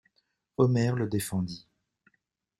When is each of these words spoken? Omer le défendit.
Omer 0.57 0.95
le 0.95 1.07
défendit. 1.07 1.67